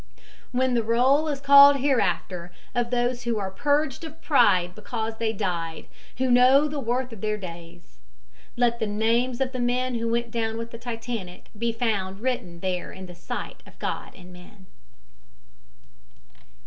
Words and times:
When 0.51 0.73
the 0.73 0.81
roll 0.81 1.27
is 1.27 1.39
called 1.39 1.75
hereafter 1.75 2.51
of 2.73 2.89
those 2.89 3.21
who 3.25 3.37
are 3.37 3.51
"purged 3.51 4.03
of 4.03 4.19
pride 4.19 4.73
because 4.73 5.17
they 5.17 5.31
died, 5.31 5.85
who 6.17 6.31
know 6.31 6.67
the 6.67 6.79
worth 6.79 7.13
of 7.13 7.21
their 7.21 7.37
days," 7.37 7.99
let 8.57 8.79
the 8.79 8.87
names 8.87 9.39
of 9.41 9.51
the 9.51 9.59
men 9.59 9.93
who 9.93 10.09
went 10.09 10.31
down 10.31 10.57
with 10.57 10.71
the 10.71 10.79
Titanic 10.79 11.49
be 11.55 11.71
found 11.71 12.19
written 12.19 12.61
there 12.61 12.91
in 12.91 13.05
the 13.05 13.13
sight 13.13 13.61
of 13.67 13.77
God 13.77 14.15
and 14.15 14.33
men. 14.33 14.65